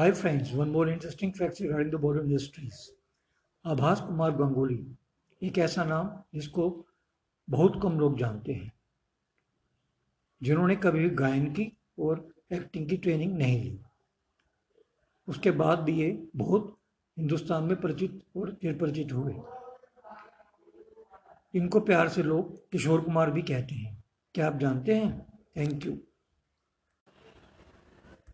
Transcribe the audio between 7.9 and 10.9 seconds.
लोग जानते हैं जिन्होंने